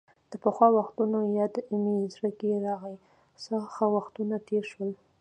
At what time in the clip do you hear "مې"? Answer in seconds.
1.81-1.95